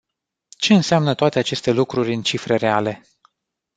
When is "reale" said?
2.55-3.01